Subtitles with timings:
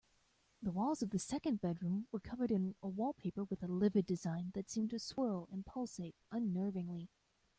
[0.63, 4.49] The walls of the second bedroom were covered in a wallpaper with a livid design
[4.55, 7.07] that seemed to swirl and pulsate unnervingly.